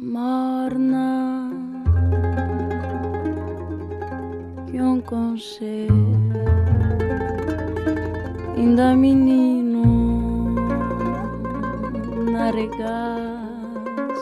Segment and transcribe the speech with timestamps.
[0.00, 1.50] morna
[4.70, 6.14] que um conselho
[8.56, 10.54] ainda menino
[12.30, 14.18] na regaz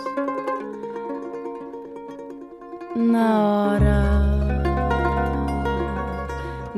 [2.96, 4.02] na hora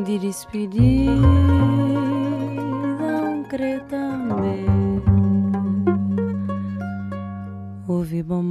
[0.05, 1.11] de despedir
[3.31, 3.45] um
[3.89, 4.67] também
[7.87, 8.43] ouvi bom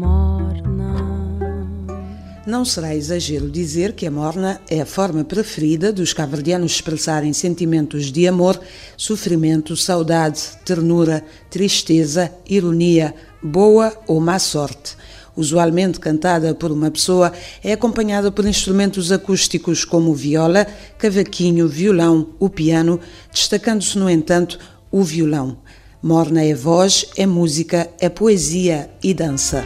[2.47, 8.09] Não será exagero dizer que a morna é a forma preferida dos cabo-verdianos expressarem sentimentos
[8.09, 8.57] de amor,
[8.95, 14.95] sofrimento, saudade, ternura, tristeza, ironia, boa ou má sorte.
[15.35, 20.65] Usualmente cantada por uma pessoa, é acompanhada por instrumentos acústicos como viola,
[20.97, 22.97] cavaquinho, violão, o piano,
[23.29, 24.57] destacando-se, no entanto,
[24.89, 25.57] o violão.
[26.01, 29.65] Morna é voz, é música, é poesia e dança.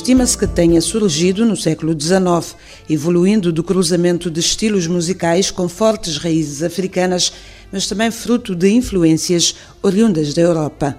[0.00, 2.56] Estima-se que tenha surgido no século XIX,
[2.88, 7.30] evoluindo do cruzamento de estilos musicais com fortes raízes africanas,
[7.70, 10.98] mas também fruto de influências oriundas da Europa.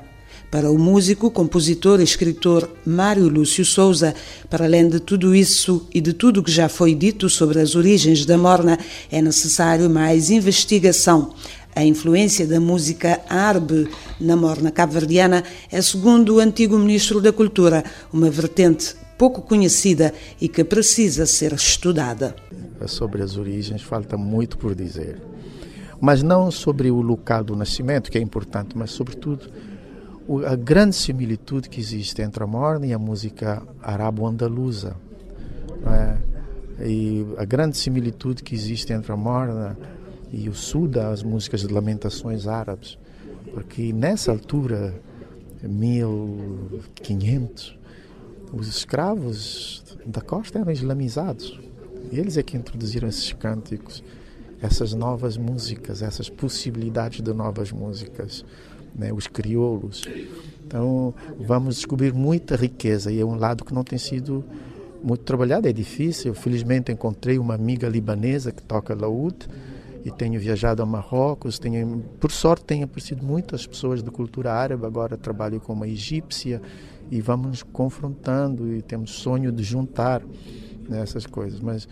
[0.51, 4.13] Para o músico, compositor e escritor Mário Lúcio Souza,
[4.49, 8.23] para além de tudo isso e de tudo que já foi dito sobre as origens
[8.23, 8.77] da morna,
[9.11, 11.33] é necessário mais investigação.
[11.75, 17.83] A influência da música árabe na morna cabo-verdiana é, segundo o antigo ministro da Cultura,
[18.11, 22.35] uma vertente pouco conhecida e que precisa ser estudada.
[22.87, 25.21] Sobre as origens falta muito por dizer.
[25.99, 29.47] Mas não sobre o local do nascimento, que é importante, mas sobretudo
[30.47, 34.95] a grande similitude que existe entre a morna e a música arabo-andaluza.
[35.85, 36.31] É?
[36.87, 39.77] E a grande similitude que existe entre a morna
[40.31, 42.97] e o Suda, as músicas de lamentações árabes,
[43.53, 44.93] porque nessa altura,
[45.61, 47.77] 1500,
[48.53, 51.59] os escravos da costa eram islamizados.
[52.11, 54.03] Eles é que introduziram esses cânticos,
[54.61, 58.45] essas novas músicas, essas possibilidades de novas músicas,
[58.95, 59.11] né?
[59.11, 60.03] os crioulos.
[60.65, 64.43] Então, vamos descobrir muita riqueza e é um lado que não tem sido
[65.03, 66.33] muito trabalhado, é difícil.
[66.33, 69.47] Felizmente encontrei uma amiga libanesa que toca laúd,
[70.03, 74.85] e tenho viajado a Marrocos, tenho, por sorte tenho aparecido muitas pessoas de cultura árabe,
[74.85, 76.61] agora trabalho com uma egípcia
[77.09, 80.23] e vamos confrontando e temos sonho de juntar
[80.89, 81.87] né, essas coisas, mas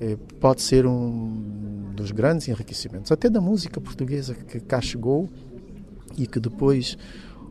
[0.00, 5.28] eh, pode ser um dos grandes enriquecimentos, até da música portuguesa que cá chegou
[6.16, 6.96] e que depois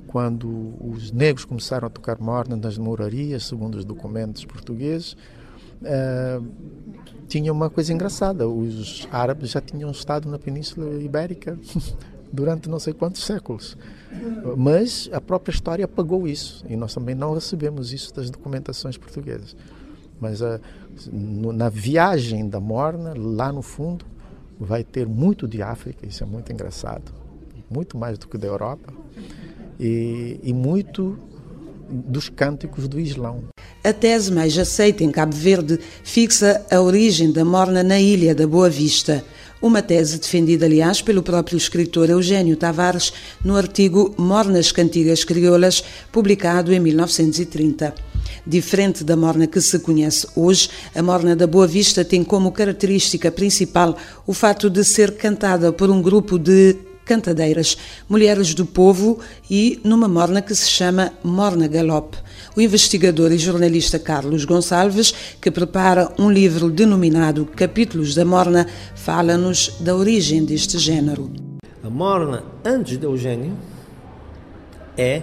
[0.08, 5.16] quando os negros começaram a tocar morna nas morarias, segundo os documentos portugueses,
[5.82, 6.46] uh,
[7.28, 8.48] tinha uma coisa engraçada.
[8.48, 11.58] Os árabes já tinham estado na Península Ibérica
[12.32, 13.78] durante não sei quantos séculos.
[14.58, 19.56] Mas a própria história apagou isso e nós também não recebemos isso das documentações portuguesas.
[20.20, 20.60] Mas a,
[21.12, 24.06] no, na viagem da Morna, lá no fundo,
[24.60, 27.12] vai ter muito de África, isso é muito engraçado,
[27.70, 28.94] muito mais do que da Europa,
[29.80, 31.18] e, e muito
[31.92, 33.44] dos cânticos do Islão.
[33.84, 38.48] A tese mais aceita em Cabo Verde fixa a origem da morna na ilha da
[38.48, 39.24] Boa Vista.
[39.62, 43.14] Uma tese defendida, aliás, pelo próprio escritor Eugênio Tavares
[43.46, 47.94] no artigo Mornas Cantigas Crioulas, publicado em 1930.
[48.46, 53.32] Diferente da morna que se conhece hoje, a morna da Boa Vista tem como característica
[53.32, 56.76] principal o fato de ser cantada por um grupo de
[57.06, 59.20] cantadeiras, mulheres do povo
[59.50, 62.18] e numa morna que se chama Morna Galope.
[62.56, 69.76] O investigador e jornalista Carlos Gonçalves, que prepara um livro denominado Capítulos da Morna, fala-nos
[69.80, 71.32] da origem deste género.
[71.84, 73.58] A morna, antes de Eugênio,
[74.98, 75.22] é,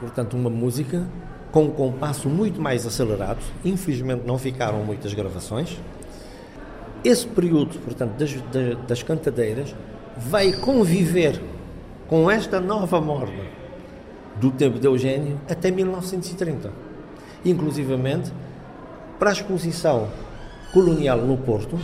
[0.00, 1.06] portanto, uma música
[1.50, 3.40] com um compasso muito mais acelerado.
[3.64, 5.76] Infelizmente, não ficaram muitas gravações.
[7.04, 8.30] Esse período, portanto, das,
[8.86, 9.74] das cantadeiras
[10.16, 11.40] vai conviver
[12.08, 13.42] com esta nova morna
[14.36, 16.70] do tempo de Eugênio até 1930.
[17.44, 18.32] Inclusivamente,
[19.18, 20.08] para a exposição
[20.72, 21.78] colonial no Porto,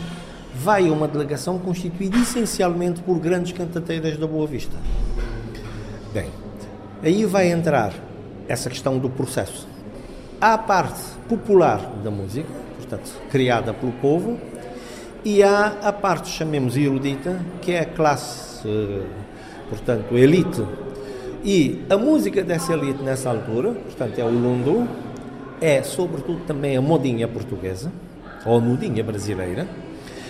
[0.55, 4.75] vai uma delegação constituída essencialmente por grandes cantadeiras da Boa Vista.
[6.13, 6.29] Bem,
[7.01, 7.93] aí vai entrar
[8.47, 9.67] essa questão do processo.
[10.41, 14.39] Há a parte popular da música, portanto, criada pelo povo,
[15.23, 18.67] e há a parte, chamemos erudita, que é a classe,
[19.69, 20.63] portanto, elite.
[21.43, 24.87] E a música dessa elite nessa altura, portanto, é o lundu,
[25.61, 27.91] é sobretudo também a modinha portuguesa,
[28.45, 29.67] ou a modinha brasileira,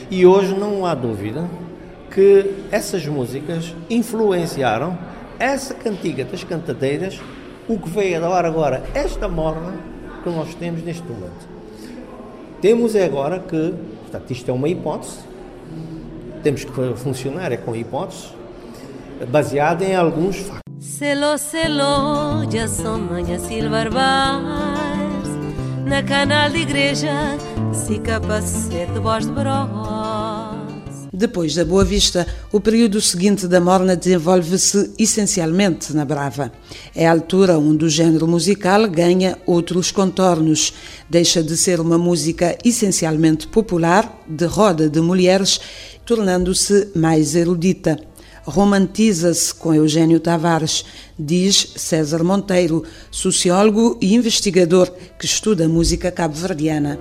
[0.09, 1.47] e hoje não há dúvida
[2.12, 4.97] que essas músicas influenciaram
[5.38, 7.19] essa cantiga das cantadeiras
[7.68, 9.74] o que veio a dar agora esta morna
[10.24, 11.58] que nós temos neste momento.
[12.61, 15.19] Temos agora que, portanto, isto é uma hipótese,
[16.44, 18.33] temos que funcionar é com hipóteses,
[19.29, 20.61] baseada em alguns factos.
[22.51, 22.97] Já são
[25.85, 27.38] Na canal de igreja,
[27.73, 29.31] se capacete voz de
[31.19, 36.50] Depois da Boa Vista, o período seguinte da Morna desenvolve-se essencialmente na Brava.
[36.95, 40.74] É a altura onde o género musical ganha outros contornos.
[41.10, 45.60] Deixa de ser uma música essencialmente popular, de roda de mulheres,
[46.06, 48.00] tornando-se mais erudita
[48.45, 50.83] romantiza-se com Eugênio Tavares,
[51.19, 54.89] diz César Monteiro, sociólogo e investigador
[55.19, 56.98] que estuda música cabo-verdiana.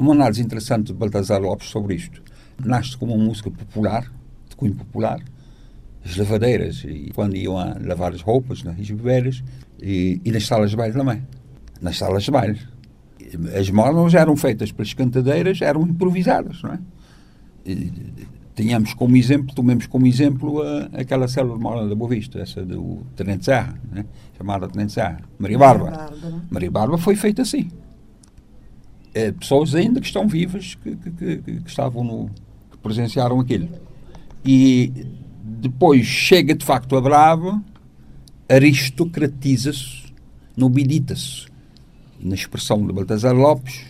[0.00, 2.22] Uma análise interessante de Baltazar Lopes sobre isto.
[2.64, 4.10] Nasce como uma música popular,
[4.48, 5.22] de cunho popular,
[6.02, 9.44] as lavadeiras, e quando iam a lavar as roupas nas bebeiras,
[9.78, 11.22] e, e nas salas de baile também.
[11.82, 12.58] Nas salas de baile
[13.58, 16.78] as mornas eram feitas pelas cantadeiras, eram improvisadas, não é?
[17.66, 17.92] E,
[18.54, 22.64] tínhamos como exemplo, tomemos como exemplo a, aquela célula de morna da Boa Vista, essa
[22.64, 24.06] do Tenente Serra, né?
[24.36, 26.10] chamada Tenente Serra, Maria Barba.
[26.50, 27.68] Maria Barba foi feita assim.
[29.12, 32.30] É, pessoas ainda que estão vivas, que, que, que, que estavam no.
[32.70, 33.68] que presenciaram aquilo.
[34.44, 34.92] E
[35.42, 37.62] depois chega de facto a Brava,
[38.48, 40.12] aristocratiza-se,
[40.56, 41.46] nobilita-se
[42.22, 43.82] na expressão de Baltazar Lopes,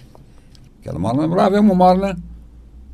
[0.81, 2.17] aquela morna brava é uma morna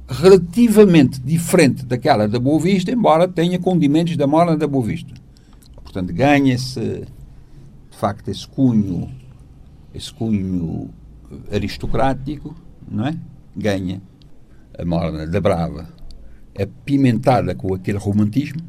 [0.09, 5.13] relativamente diferente daquela da Boa Vista, embora tenha condimentos da morna da Boa Vista.
[5.83, 6.81] Portanto, ganha-se,
[7.91, 9.11] de facto, esse cunho,
[9.95, 10.91] esse cunho
[11.53, 12.55] aristocrático,
[12.89, 13.19] não é?
[13.57, 14.01] Ganha
[14.79, 15.89] a morna da Brava,
[16.55, 18.61] é pimentada com aquele romantismo,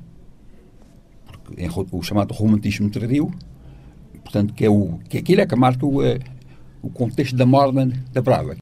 [1.92, 3.32] o chamado romantismo tardio,
[4.24, 6.20] portanto, que é o que aquilo é que marca o, eh,
[6.82, 8.56] o contexto da morna da Brava.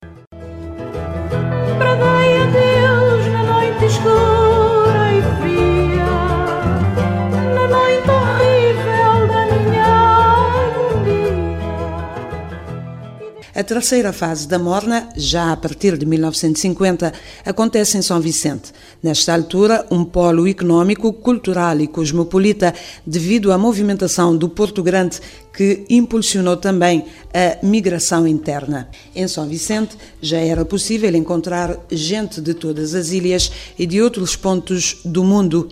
[13.66, 17.12] Terceira fase da Morna, já a partir de 1950,
[17.44, 18.72] acontece em São Vicente.
[19.02, 22.74] Nesta altura, um polo económico, cultural e cosmopolita,
[23.06, 25.20] devido à movimentação do Porto Grande,
[25.52, 28.88] que impulsionou também a migração interna.
[29.16, 34.36] Em São Vicente, já era possível encontrar gente de todas as ilhas e de outros
[34.36, 35.70] pontos do mundo.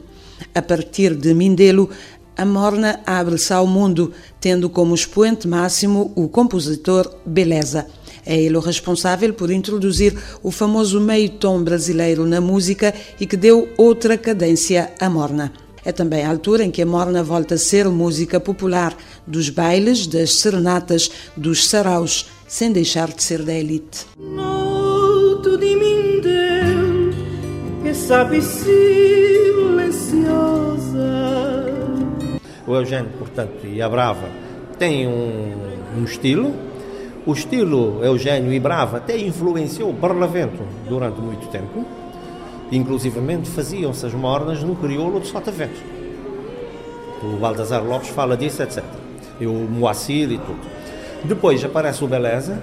[0.54, 1.90] A partir de Mindelo,
[2.38, 7.88] a Morna abre-se ao mundo, tendo como expoente máximo o compositor Beleza.
[8.26, 13.36] É ele o responsável por introduzir o famoso meio tom brasileiro na música e que
[13.36, 15.52] deu outra cadência à Morna.
[15.86, 18.96] É também a altura em que a Morna volta a ser música popular,
[19.28, 24.06] dos bailes, das serenatas, dos saraus, sem deixar de ser da elite.
[24.18, 27.14] Noto de Mindelo,
[27.84, 28.42] que sabe.
[32.66, 34.28] O Eugênio, portanto, e a Brava
[34.78, 35.54] têm um,
[35.98, 36.54] um estilo.
[37.26, 41.86] O estilo Eugênio e Brava até influenciou o Barlavento durante muito tempo.
[42.72, 45.80] Inclusivamente faziam-se as mornas no crioulo de Sotavento.
[47.22, 48.84] O Baltazar Lopes fala disso, etc.
[49.40, 50.60] E o Moacir e tudo.
[51.24, 52.62] Depois aparece o Beleza,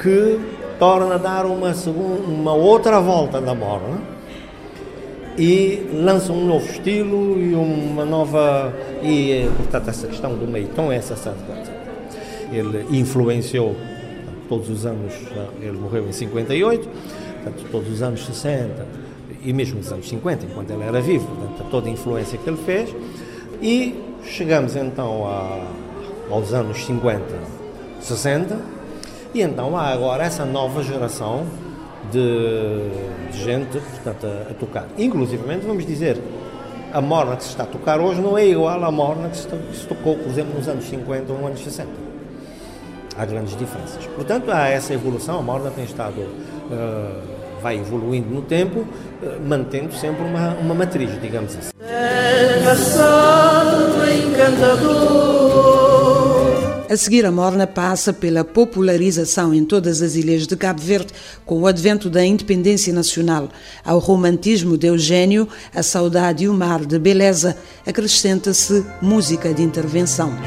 [0.00, 0.40] que
[0.78, 4.14] torna a dar uma, segunda, uma outra volta na morna
[5.38, 8.72] e lança um novo estilo e uma nova
[9.04, 11.72] e portanto essa questão do tom essa coisa
[12.50, 13.76] ele influenciou
[14.48, 15.12] todos os anos
[15.60, 18.86] ele morreu em 58 portanto todos os anos 60
[19.44, 22.58] e mesmo nos anos 50 enquanto ele era vivo portanto toda a influência que ele
[22.64, 22.94] fez
[23.60, 23.94] e
[24.24, 25.66] chegamos então a,
[26.30, 27.22] aos anos 50
[28.00, 28.58] 60
[29.34, 31.44] e então há agora essa nova geração
[32.10, 34.86] de, de gente portanto, a, a, tocar.
[34.96, 36.18] Inclusivamente, vamos dizer,
[36.94, 39.48] a morna que se está a tocar hoje não é igual à morna que se,
[39.88, 41.90] tocou, por exemplo, nos anos 50 ou nos anos 60.
[43.18, 44.06] Há grandes diferenças.
[44.06, 47.20] Portanto, há essa evolução, a morna tem estado, uh,
[47.60, 48.86] vai evoluindo no tempo, uh,
[49.44, 51.70] mantendo sempre uma, uma matriz, digamos assim.
[56.94, 61.12] A seguir, a Morna passa pela popularização em todas as ilhas de Cabo Verde
[61.44, 63.48] com o advento da independência nacional.
[63.84, 70.38] Ao romantismo de Eugênio, a saudade e o mar de beleza, acrescenta-se música de intervenção.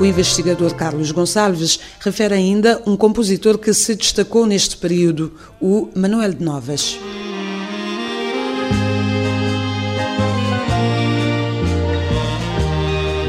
[0.00, 6.34] O investigador Carlos Gonçalves refere ainda um compositor que se destacou neste período, o Manuel
[6.34, 7.00] de Novas.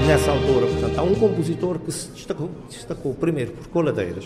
[0.05, 4.25] Nessa altura, portanto, há um compositor que se destacou, destacou primeiro por coladeiras,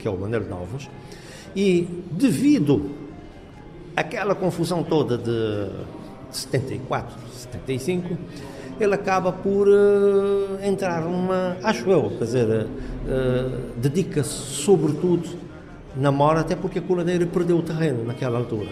[0.00, 0.90] que é o Manuel de Novas,
[1.54, 2.96] e devido
[3.94, 5.70] àquela confusão toda de
[6.32, 8.18] 74, 75,
[8.78, 12.68] ele acaba por uh, entrar numa, acho eu, quer dizer, uh,
[13.76, 15.28] dedica-se sobretudo
[15.96, 18.70] na mora, até porque a coladeira perdeu o terreno naquela altura.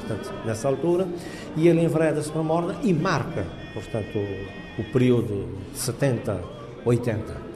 [0.00, 1.08] Portanto, nessa altura,
[1.56, 6.38] e ele envereda-se para a morda e marca, portanto, o, o período 70,
[6.84, 7.46] 80.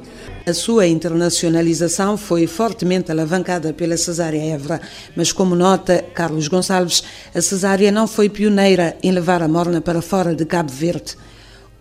[0.47, 4.81] A sua internacionalização foi fortemente alavancada pela Cesária Évora,
[5.15, 10.01] mas como nota Carlos Gonçalves, a Cesária não foi pioneira em levar a morna para
[10.01, 11.17] fora de Cabo Verde.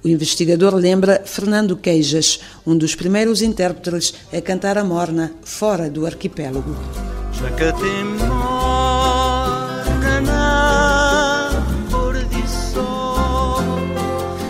[0.02, 6.06] O investigador lembra Fernando Queijas, um dos primeiros intérpretes a cantar a morna fora do
[6.06, 6.74] arquipélago.
[7.34, 8.62] Já que tem morna
[10.22, 11.60] na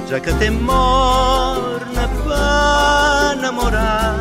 [0.07, 4.15] já que tem morna para namorar.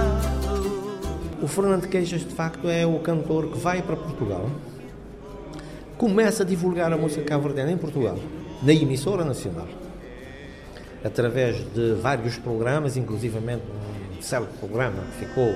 [1.43, 4.51] O Fernando Queijas, de facto, é o cantor que vai para Portugal,
[5.99, 8.19] começa a divulgar a música cabo-verdiana em Portugal,
[8.63, 9.69] na emissora nacional
[11.05, 13.63] através de vários programas, inclusivamente
[14.19, 15.55] um célebre programa que ficou,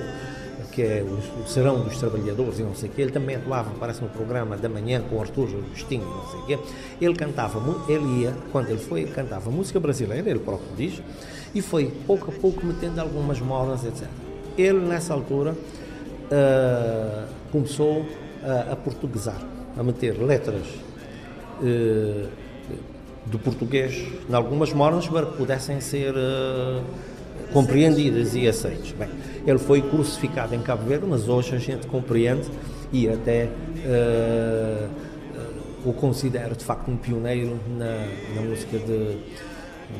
[0.71, 3.01] que é o, Serão dos Trabalhadores e não sei o quê.
[3.01, 6.59] Ele também atuava, parece, no programa da manhã com Artur Agostinho não sei o quê.
[7.01, 11.01] Ele cantava, ele ia, quando ele foi, ele cantava música brasileira, ele próprio diz,
[11.53, 14.07] e foi pouco a pouco metendo algumas modas, etc.
[14.57, 18.05] Ele, nessa altura, uh, começou
[18.43, 19.41] a, a portuguesar,
[19.77, 20.65] a meter letras
[21.61, 22.42] uh,
[23.25, 26.83] do português em algumas que pudessem ser uh,
[27.51, 28.91] compreendidas e aceitas.
[28.91, 29.09] Bem,
[29.45, 32.47] ele foi crucificado em Cabo Verde, mas hoje a gente compreende
[32.91, 34.89] e até uh,
[35.85, 39.17] o considera de facto um pioneiro na, na música de,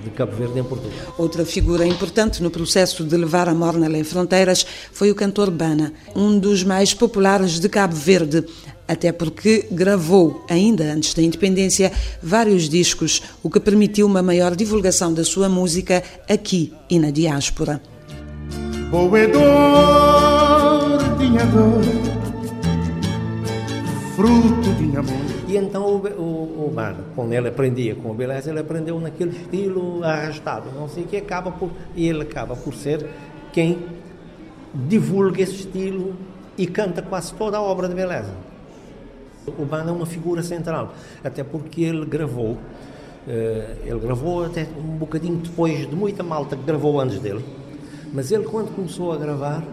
[0.03, 1.13] de Cabo Verde em Portugal.
[1.17, 5.93] Outra figura importante no processo de levar a morna além fronteiras foi o cantor Bana,
[6.15, 8.45] um dos mais populares de Cabo Verde,
[8.93, 15.13] até porque gravou, ainda antes da independência, vários discos, o que permitiu uma maior divulgação
[15.13, 17.81] da sua música aqui e na diáspora.
[18.89, 19.41] Boedor,
[21.17, 21.81] dinhador,
[24.15, 25.33] fruto de amor.
[25.47, 29.31] E então o, o, o mano, quando ele aprendia com o beleza, ele aprendeu naquele
[29.31, 33.07] estilo arrastado, não sei o que, acaba por, e ele acaba por ser
[33.51, 33.79] quem
[34.73, 36.15] divulga esse estilo
[36.57, 38.52] e canta quase toda a obra de beleza.
[39.45, 42.57] O Banda é uma figura central, até porque ele gravou,
[43.27, 47.43] eh, ele gravou até um bocadinho depois de muita malta que gravou antes dele,
[48.13, 49.63] mas ele quando começou a gravar,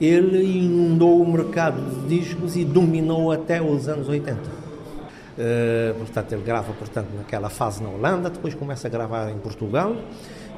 [0.00, 4.40] ele inundou o mercado de discos e dominou até os anos 80.
[4.40, 9.96] Uh, portanto, ele grava portanto, naquela fase na Holanda, depois começa a gravar em Portugal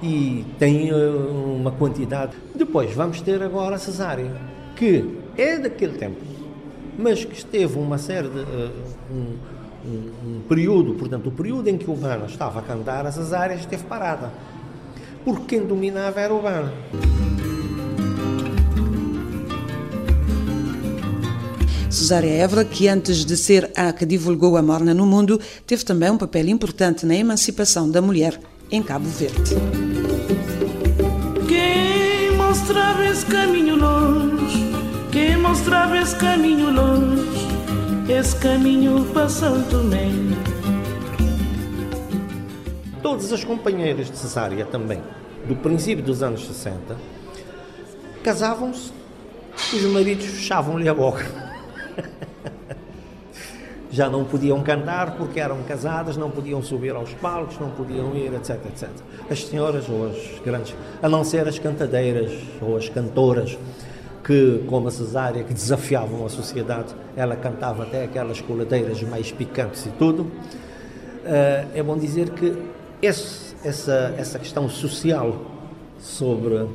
[0.03, 2.33] e tem uh, uma quantidade.
[2.55, 4.31] Depois vamos ter agora a Cesária,
[4.75, 6.36] que é daquele tempo
[6.99, 8.39] mas que esteve uma série de.
[8.39, 8.71] Uh,
[9.11, 9.37] um,
[9.87, 13.61] um, um, período, portanto, o período em que o Urbana estava a cantar, essas áreas
[13.61, 14.33] esteve parada.
[15.25, 16.73] Porque quem dominava era o Urbana.
[21.91, 26.11] Cesária Évora, que antes de ser a que divulgou a morna no mundo, teve também
[26.11, 28.39] um papel importante na emancipação da mulher
[28.71, 29.55] em Cabo Verde.
[31.49, 34.76] Quem mostrava esse caminho longe
[35.49, 37.23] mostrava esse caminho longe,
[38.09, 39.29] esse caminho para
[39.71, 40.11] Tomé.
[43.01, 45.01] Todas as companheiras de cesárea também,
[45.47, 46.97] do princípio dos anos 60,
[48.25, 48.93] casavam-se
[49.73, 51.25] e os maridos fechavam-lhe a boca.
[53.89, 58.35] Já não podiam cantar porque eram casadas, não podiam subir aos palcos, não podiam ir,
[58.35, 58.89] etc, etc.
[59.31, 63.57] As senhoras ou as grandes, a não ser as cantadeiras ou as cantoras,
[64.27, 69.87] que, como a cesárea, que desafiavam a sociedade, ela cantava até aquelas coladeiras mais picantes
[69.87, 70.29] e tudo.
[71.25, 72.53] Eh, é bom dizer que
[73.01, 75.43] esse, essa, essa questão social
[76.01, 76.67] sobre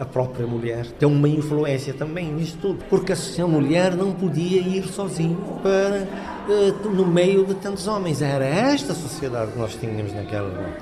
[0.00, 4.88] a própria mulher tem uma influência também nisto tudo, porque a mulher não podia ir
[4.88, 6.08] sozinha para
[6.50, 8.20] eh, no meio de tantos homens.
[8.20, 10.74] Era esta sociedade que nós tínhamos naquela.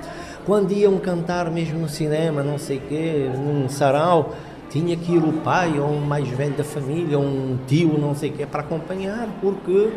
[0.43, 4.33] Quando iam cantar mesmo no cinema, não sei o quê, num sarau,
[4.75, 8.13] tinha que ir o pai ou um mais velho da família, ou um tio, não
[8.13, 9.89] sei o que, para acompanhar, porque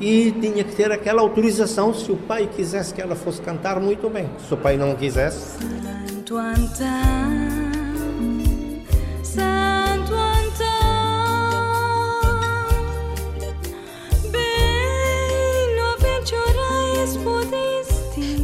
[0.00, 4.08] e tinha que ter aquela autorização se o pai quisesse que ela fosse cantar muito
[4.08, 4.30] bem.
[4.46, 5.58] Se o pai não quisesse.
[5.82, 6.38] Tanto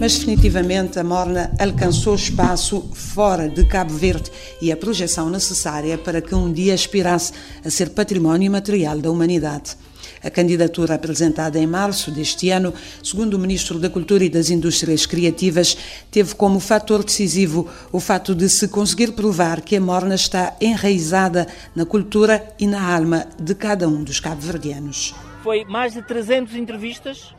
[0.00, 4.30] Mas definitivamente a Morna alcançou espaço fora de Cabo Verde
[4.62, 7.32] e a projeção necessária para que um dia aspirasse
[7.64, 9.76] a ser património material da humanidade.
[10.22, 15.04] A candidatura apresentada em março deste ano, segundo o Ministro da Cultura e das Indústrias
[15.04, 15.76] Criativas,
[16.12, 21.48] teve como fator decisivo o fato de se conseguir provar que a Morna está enraizada
[21.74, 25.12] na cultura e na alma de cada um dos cabo-verdianos.
[25.42, 27.34] Foi mais de 300 entrevistas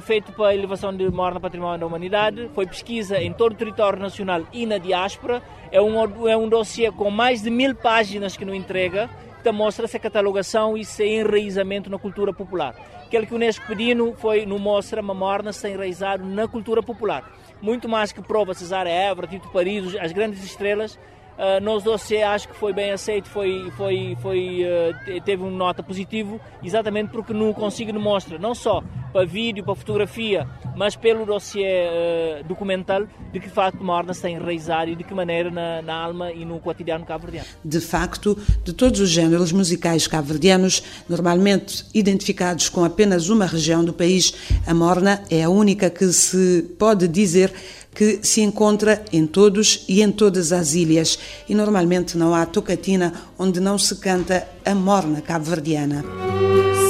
[0.00, 4.42] feito para elevação de Morna Património da Humanidade, foi pesquisa em todo o território nacional
[4.52, 8.54] e na diáspora, é um, é um dossiê com mais de mil páginas que nos
[8.54, 9.10] entrega,
[9.42, 12.74] que mostra essa catalogação e esse enraizamento na cultura popular.
[13.04, 17.30] Aquilo que o Unesco pediu foi, no mostra, uma Morna se enraizado na cultura popular.
[17.60, 20.98] Muito mais que prova Cesária Évora, Tito Paris, as grandes estrelas,
[21.36, 25.82] Uh, nos dossiê acho que foi bem aceito, foi, foi, foi, uh, teve uma nota
[25.82, 31.86] positivo, exatamente porque não consigo mostrar, não só para vídeo, para fotografia, mas pelo dossiê
[31.86, 36.30] uh, documental, de que facto Morna está enraizado e de que maneira na, na alma
[36.32, 37.48] e no cotidiano cabo-verdiano.
[37.64, 43.92] De facto, de todos os géneros musicais cabo-verdianos, normalmente identificados com apenas uma região do
[43.92, 44.34] país,
[44.66, 47.52] a Morna é a única que se pode dizer
[47.94, 53.12] que se encontra em todos e em todas as ilhas e normalmente não há tocatina
[53.38, 56.04] onde não se canta a morna cabo-verdiana.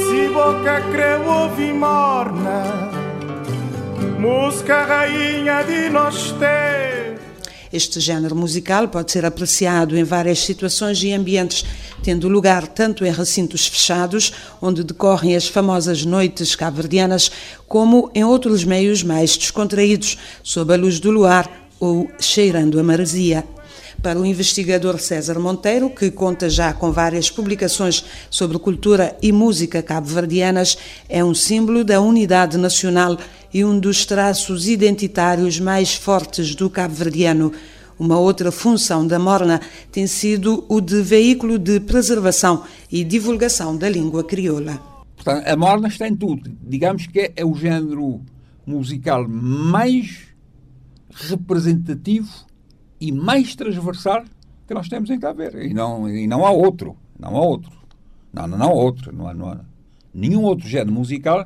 [0.07, 2.91] Se boca creu ouvir morna,
[4.19, 7.19] música rainha de nós ter.
[7.75, 11.65] Este género musical pode ser apreciado em várias situações e ambientes,
[12.01, 17.29] tendo lugar tanto em recintos fechados, onde decorrem as famosas noites cabo-verdianas,
[17.67, 23.43] como em outros meios mais descontraídos, sob a luz do luar ou cheirando a maresia.
[24.01, 29.81] Para o investigador César Monteiro, que conta já com várias publicações sobre cultura e música
[29.81, 30.77] cabo-verdianas,
[31.09, 33.17] é um símbolo da unidade nacional
[33.55, 37.53] e um dos traços identitários mais fortes do cabo-verdiano.
[37.97, 39.61] Uma outra função da Morna
[39.93, 44.73] tem sido o de veículo de preservação e divulgação da língua crioula.
[45.15, 46.51] Portanto, a Morna está em tudo.
[46.61, 48.19] Digamos que é o género
[48.67, 50.27] musical mais
[51.13, 52.29] representativo
[52.99, 54.25] e mais transversal
[54.67, 55.69] que nós temos em Cabo Verde.
[55.69, 56.97] E não, e não há outro.
[57.17, 57.71] Não há outro.
[58.33, 59.15] Não, não, não há outro.
[59.15, 59.61] Não há, não há
[60.13, 61.45] nenhum outro género musical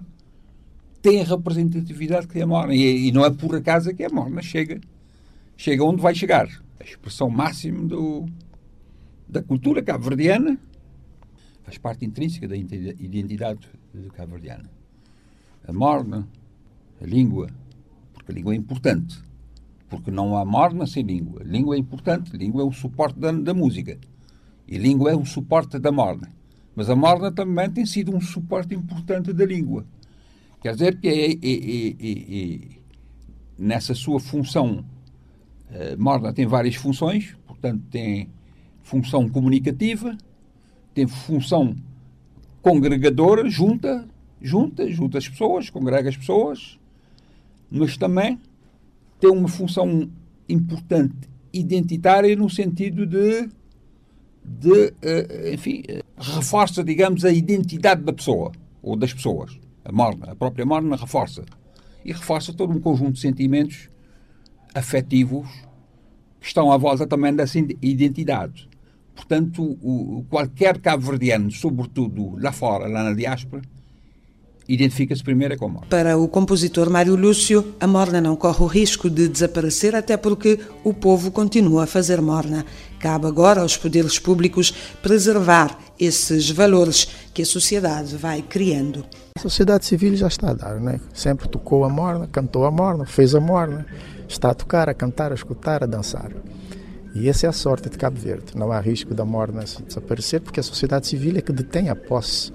[1.02, 2.74] tem a representatividade que a Morna.
[2.74, 4.80] E, e, não é por acaso que a Morna chega,
[5.56, 6.48] chega onde vai chegar.
[6.80, 8.26] A expressão máxima do,
[9.28, 10.58] da cultura cabo-verdiana
[11.64, 13.68] faz parte intrínseca da identidade
[14.14, 14.70] cabo-verdiana.
[15.68, 16.28] A Morna,
[17.02, 17.50] a língua,
[18.14, 19.30] porque a língua é importante
[19.90, 21.42] porque não há morna sem língua.
[21.44, 23.98] Língua é importante, língua é o suporte da, da música.
[24.68, 26.30] E língua é o suporte da morna.
[26.76, 29.84] Mas a morna também tem sido um suporte importante da língua.
[30.62, 32.60] Quer dizer que é, é, é,
[33.58, 34.84] nessa sua função,
[35.70, 38.30] a morna tem várias funções, portanto, tem
[38.82, 40.18] função comunicativa,
[40.94, 41.76] tem função
[42.62, 44.06] congregadora, junta,
[44.42, 46.78] junta, junta as pessoas, congrega as pessoas,
[47.72, 48.40] mas também
[49.20, 50.10] tem uma função
[50.48, 51.16] importante
[51.54, 53.50] identitária no sentido de,
[54.44, 59.58] de uh, enfim, uh, reforça, digamos, a identidade da pessoa ou das pessoas.
[59.90, 61.44] A morna, a própria morna reforça.
[62.06, 63.90] E reforça todo um conjunto de sentimentos
[64.76, 65.50] afetivos
[66.40, 68.70] que estão à volta também dessa identidade.
[69.16, 73.64] Portanto, o, qualquer cabo-verdiano, sobretudo lá fora, lá na diáspora,
[74.68, 75.88] identifica-se primeiro com a morna.
[75.90, 80.60] Para o compositor Mário Lúcio, a morna não corre o risco de desaparecer, até porque
[80.84, 82.64] o povo continua a fazer morna.
[83.00, 84.72] Cabe agora aos poderes públicos
[85.02, 89.04] preservar esses valores que a sociedade vai criando.
[89.40, 91.00] A sociedade civil já está a dar, né?
[91.14, 93.86] Sempre tocou a morna, cantou a morna, fez a morna,
[94.28, 96.30] está a tocar, a cantar, a escutar, a dançar.
[97.16, 98.58] E essa é a sorte de Cabo Verde.
[98.58, 102.52] Não há risco da morna desaparecer, porque a sociedade civil é que detém a posse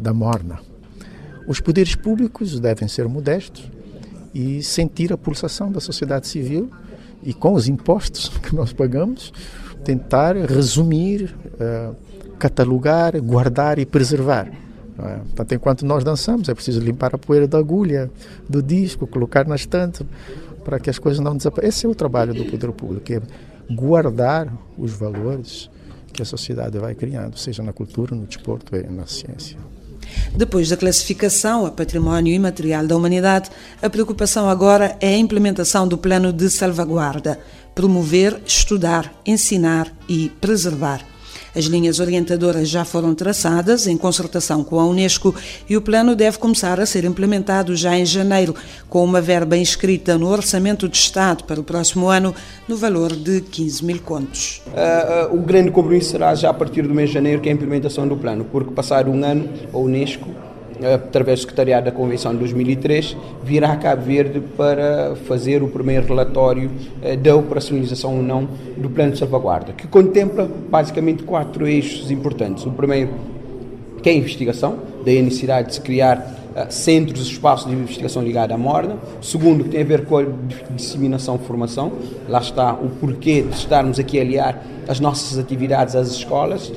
[0.00, 0.58] da morna.
[1.46, 3.70] Os poderes públicos devem ser modestos
[4.32, 6.70] e sentir a pulsação da sociedade civil
[7.22, 9.34] e com os impostos que nós pagamos
[9.84, 11.94] tentar resumir, uh,
[12.38, 14.61] catalogar, guardar e preservar.
[14.98, 15.16] É?
[15.16, 18.10] Portanto, enquanto nós dançamos, é preciso limpar a poeira da agulha,
[18.48, 20.06] do disco, colocar na estante,
[20.64, 21.68] para que as coisas não desapareçam.
[21.68, 23.20] Esse é o trabalho do poder público, é
[23.70, 25.70] guardar os valores
[26.12, 29.56] que a sociedade vai criando, seja na cultura, no desporto e na ciência.
[30.36, 33.50] Depois da classificação a património imaterial da humanidade,
[33.80, 37.38] a preocupação agora é a implementação do plano de salvaguarda,
[37.74, 41.11] promover, estudar, ensinar e preservar.
[41.54, 45.34] As linhas orientadoras já foram traçadas em concertação com a Unesco
[45.68, 48.54] e o plano deve começar a ser implementado já em janeiro,
[48.88, 52.34] com uma verba inscrita no Orçamento de Estado para o próximo ano
[52.66, 54.62] no valor de 15 mil contos.
[54.68, 57.52] Uh, uh, o grande compromisso será já a partir do mês de janeiro, que é
[57.52, 60.30] a implementação do plano, porque passar um ano, a Unesco
[60.94, 66.06] através do Secretariado da Convenção de 2003, virá a Cabo Verde para fazer o primeiro
[66.06, 66.70] relatório
[67.02, 72.64] eh, da operacionalização ou não do Plano de Salvaguarda, que contempla basicamente quatro eixos importantes.
[72.66, 73.10] O primeiro,
[74.02, 77.76] que é a investigação, daí a necessidade de se criar uh, centros e espaços de
[77.76, 78.96] investigação ligada à morna.
[79.20, 80.24] Segundo, que tem a ver com a
[80.70, 81.92] disseminação e formação.
[82.28, 86.72] Lá está o porquê de estarmos aqui a aliar as nossas atividades às escolas,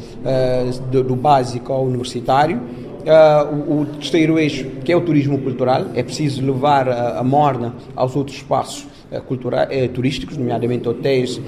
[0.91, 2.61] do básico ao universitário.
[3.05, 7.23] Uh, o, o, terceiro eixo, que é o turismo cultural, é preciso levar a, a
[7.23, 8.87] morna aos outros espaços
[9.27, 11.39] culturais, uh, turísticos, nomeadamente hotéis,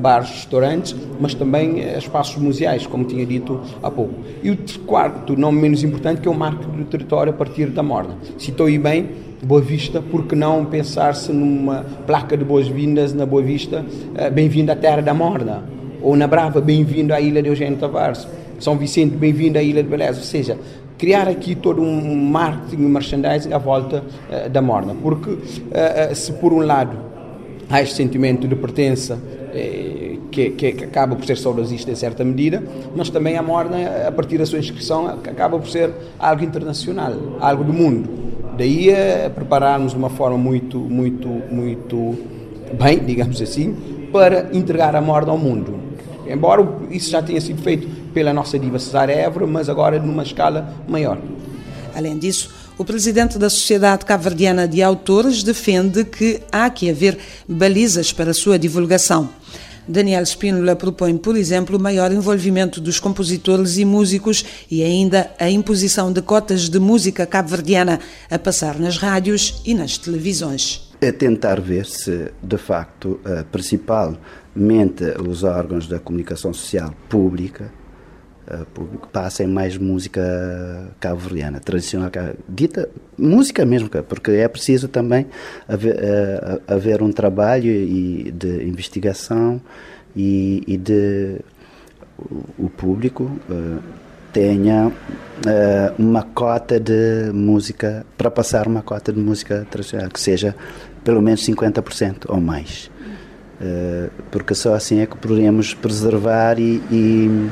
[0.00, 4.14] bares, restaurantes, mas também espaços museais, como tinha dito há pouco.
[4.44, 7.82] E o quarto, não menos importante, que é o marco do território a partir da
[7.82, 8.16] morna.
[8.38, 9.08] Citou aí bem
[9.42, 13.84] Boa Vista, por que não pensar-se numa placa de boas-vindas na Boa Vista,
[14.32, 15.64] bem-vindo à terra da morna,
[16.00, 18.24] ou na Brava, bem-vindo à ilha de Eugênio Tavares.
[18.62, 20.18] São Vicente, bem-vindo à Ilha de Beleza.
[20.18, 20.56] Ou seja,
[21.02, 24.94] criar aqui todo um marketing e merchandising à volta uh, da Morna.
[25.02, 26.96] Porque uh, se por um lado
[27.68, 29.18] há este sentimento de pertença
[30.30, 32.62] que, que, que, acaba por ser saudosista em certa medida,
[32.96, 37.62] mas também a Morna, a partir da sua inscrição, acaba por ser algo internacional, algo
[37.62, 38.08] do mundo.
[38.56, 42.16] Daí a prepararmos de uma forma muito, muito, muito
[42.80, 43.76] bem, digamos assim,
[44.10, 45.74] para entregar a Morna ao mundo.
[46.26, 50.74] Embora isso já tenha sido feito pela nossa diva Cesária Évora, mas agora numa escala
[50.88, 51.18] maior.
[51.94, 58.12] Além disso, o presidente da Sociedade Cabo-Verdiana de Autores defende que há que haver balizas
[58.12, 59.28] para a sua divulgação.
[59.86, 65.50] Daniel Spínola propõe, por exemplo, o maior envolvimento dos compositores e músicos e ainda a
[65.50, 67.98] imposição de cotas de música cabo-verdiana
[68.30, 70.88] a passar nas rádios e nas televisões.
[71.00, 73.20] É tentar ver se, de facto,
[73.50, 77.72] principalmente os órgãos da comunicação social pública
[78.74, 80.20] público passem mais música
[80.98, 82.10] cabo-verdiana, tradicional,
[82.48, 85.26] dita música mesmo, porque é preciso também
[85.68, 89.60] haver, uh, haver um trabalho e de investigação
[90.14, 91.40] e, e de
[92.58, 93.82] o público uh,
[94.32, 94.92] tenha
[95.98, 100.54] uma cota de música para passar uma cota de música tradicional que seja
[101.04, 102.90] pelo menos 50% ou mais.
[104.30, 107.50] Porque só assim é que poderemos preservar e, e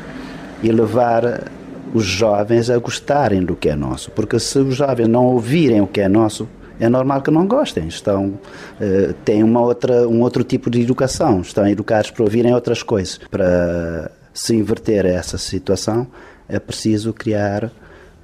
[0.62, 1.50] e levar
[1.92, 4.10] os jovens a gostarem do que é nosso.
[4.12, 7.86] Porque se os jovens não ouvirem o que é nosso, é normal que não gostem.
[7.88, 8.38] Estão,
[8.80, 13.18] uh, têm uma outra, um outro tipo de educação, estão educados para ouvirem outras coisas.
[13.30, 16.06] Para se inverter essa situação,
[16.48, 17.70] é preciso criar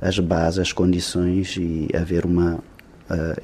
[0.01, 2.59] as bases, as condições e haver uma,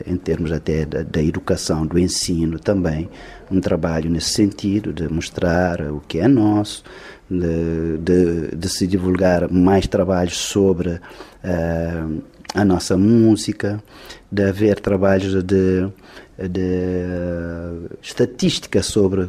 [0.07, 3.09] em termos até da, da, educação, do ensino também,
[3.51, 6.83] um trabalho nesse sentido, de mostrar o que é nosso,
[7.31, 12.23] de, de, de se divulgar mais trabalhos sobre uh,
[12.55, 13.83] a nossa música,
[14.31, 15.89] de haver trabalhos de,
[16.39, 19.29] de estatística sobre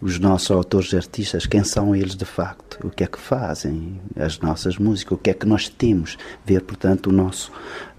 [0.00, 4.40] os nossos autores artistas, quem são eles de facto, o que é que fazem, as
[4.40, 7.52] nossas músicas, o que é que nós temos, ver, portanto, o nosso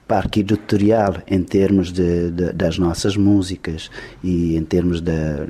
[0.08, 3.90] parque editorial em termos de, de, das nossas músicas
[4.24, 5.46] e em termos da,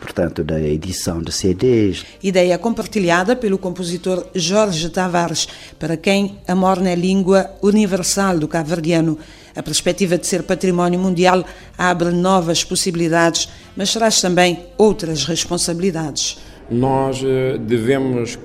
[0.00, 2.04] portanto, da edição de CDs.
[2.22, 9.18] Ideia compartilhada pelo compositor Jorge Tavares, para quem a morna é língua universal do cabo-verdiano.
[9.54, 11.44] A perspectiva de ser património mundial
[11.76, 16.38] abre novas possibilidades, mas traz também outras responsabilidades.
[16.70, 18.38] Nós eh, devemos,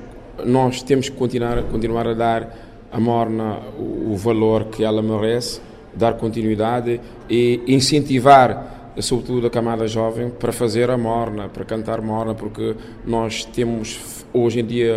[0.46, 5.60] nós temos que continuar, continuar a dar à morna o valor que ela merece,
[5.96, 12.36] dar continuidade e incentivar sobretudo a camada jovem, para fazer a morna, para cantar morna,
[12.36, 12.76] porque
[13.06, 14.96] nós temos, hoje em dia,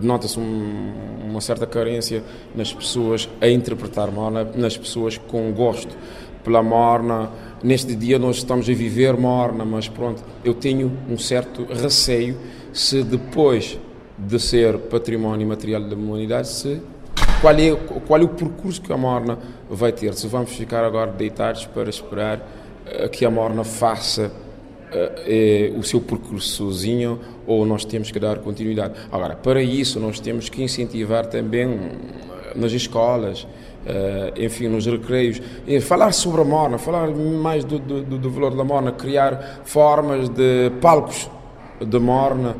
[0.00, 0.92] denota-se um,
[1.28, 2.22] uma certa carência
[2.54, 5.96] nas pessoas a interpretar morna, nas pessoas com gosto
[6.44, 7.30] pela morna.
[7.62, 12.36] Neste dia nós estamos a viver morna, mas pronto, eu tenho um certo receio
[12.72, 13.78] se depois
[14.16, 16.80] de ser património material da humanidade, se
[17.40, 19.38] qual é, qual é o percurso que a morna
[19.68, 22.40] vai ter, se vamos ficar agora deitados para esperar
[22.86, 24.32] eh, que a Morna faça
[24.92, 28.94] é, o seu percurso sozinho ou nós temos que dar continuidade.
[29.12, 31.78] Agora, para isso, nós temos que incentivar também
[32.56, 33.46] nas escolas,
[34.36, 35.40] enfim, nos recreios,
[35.82, 40.70] falar sobre a Morna, falar mais do, do, do valor da Morna, criar formas de
[40.80, 41.30] palcos
[41.80, 42.56] de Morna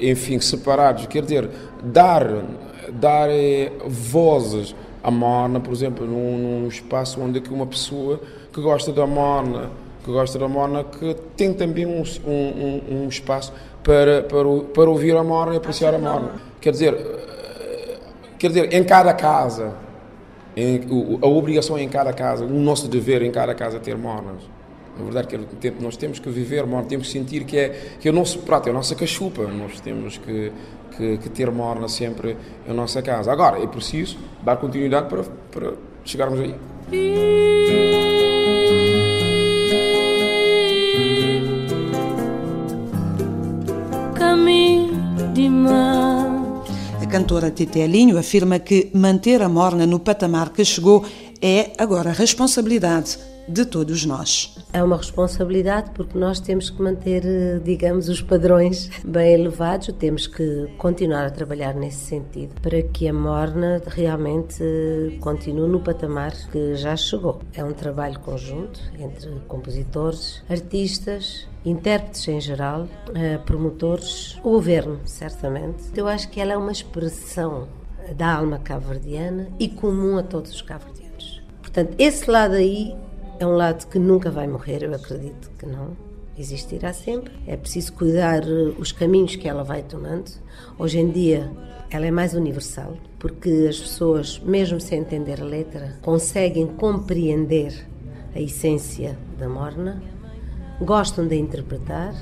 [0.00, 1.06] enfim, separados.
[1.06, 1.50] Quer dizer,
[1.82, 2.26] dar,
[2.92, 3.28] dar
[3.86, 8.20] vozes à morna, por exemplo, num, num espaço onde uma pessoa
[8.52, 9.70] que gosta da morna,
[10.04, 14.44] que gosta da morna, que tem também um, um, um espaço para, para,
[14.74, 16.32] para ouvir a morna e apreciar a morna.
[16.60, 17.98] Quer dizer, eh,
[18.38, 19.74] quer dizer, em cada casa,
[20.56, 20.80] em,
[21.22, 24.42] a obrigação é em cada casa, o nosso dever em cada casa é ter mornas.
[24.98, 25.38] Na verdade,
[25.78, 27.68] nós temos que viver, temos que sentir que é,
[28.00, 29.42] que é o nosso prato, é a nossa cachupa.
[29.42, 30.50] Nós temos que,
[30.96, 33.30] que, que ter morna sempre em nossa casa.
[33.30, 35.72] Agora, é preciso dar continuidade para, para
[36.04, 36.54] chegarmos aí.
[44.14, 46.64] Caminho de mar.
[47.02, 51.04] A cantora Tite Alinho afirma que manter a morna no patamar que chegou
[51.40, 54.56] é agora responsabilidade de todos nós.
[54.72, 60.26] É uma responsabilidade porque nós temos que manter, eh, digamos, os padrões bem elevados, temos
[60.26, 66.32] que continuar a trabalhar nesse sentido para que a Morna realmente eh, continue no patamar
[66.50, 67.40] que já chegou.
[67.54, 75.84] É um trabalho conjunto entre compositores, artistas, intérpretes em geral, eh, promotores, o governo, certamente.
[75.94, 77.68] Eu acho que ela é uma expressão
[78.14, 81.42] da alma cabo-verdiana e comum a todos os cabo-verdianos.
[81.60, 82.94] Portanto, esse lado aí
[83.38, 85.96] é um lado que nunca vai morrer, eu acredito que não.
[86.38, 87.32] Existirá sempre.
[87.46, 90.30] É preciso cuidar eh, os caminhos que ela vai tomando.
[90.78, 91.50] Hoje em dia,
[91.90, 97.86] ela é mais universal, porque as pessoas, mesmo sem entender a letra, conseguem compreender
[98.34, 100.02] a essência da morna,
[100.80, 102.14] gostam de interpretar.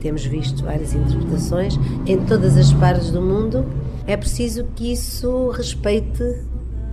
[0.00, 1.74] Temos visto várias interpretações
[2.06, 3.64] em todas as partes do mundo.
[4.06, 6.22] É preciso que isso respeite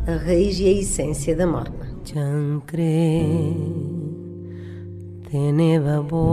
[0.08, 1.85] a raiz e a essência da morna.
[2.06, 3.26] Chancre
[5.26, 6.26] teneva bo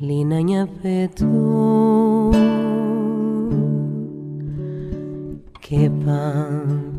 [0.00, 2.32] linanya petu
[5.60, 6.96] que pan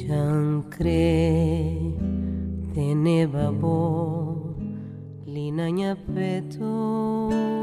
[0.00, 1.12] chancre
[2.72, 3.78] teneva bo
[5.28, 7.55] linanya petu